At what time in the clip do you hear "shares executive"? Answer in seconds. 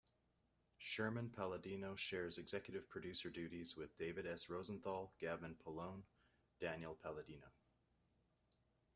1.95-2.89